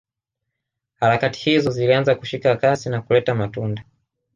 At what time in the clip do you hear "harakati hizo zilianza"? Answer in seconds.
0.99-2.15